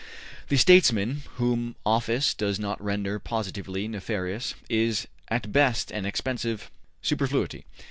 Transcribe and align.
The 0.47 0.55
``statesman'' 0.55 1.19
whom 1.35 1.75
office 1.85 2.33
does 2.33 2.57
not 2.59 2.83
render 2.83 3.19
positively 3.19 3.87
nefarious 3.87 4.55
is 4.67 5.07
at 5.27 5.51
best 5.51 5.91
an 5.91 6.07
expensive 6.07 6.71
superfluity. 7.03 7.65